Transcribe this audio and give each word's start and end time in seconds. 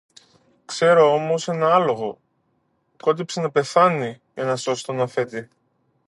Ξέρω 0.65 1.13
όμως 1.13 1.47
ένα 1.47 1.73
άλογο, 1.73 2.11
που 2.97 3.05
κόντεψε 3.05 3.41
να 3.41 3.51
πεθάνει 3.51 4.21
για 4.33 4.43
να 4.43 4.55
σώσει 4.55 4.85
τον 4.85 5.01
αφέντη. 5.01 5.47